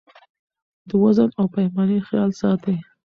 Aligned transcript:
د 0.87 0.89
وزن 1.03 1.29
او 1.39 1.45
پیمانې 1.55 1.97
خیال 2.07 2.31
ساتئ. 2.39 2.77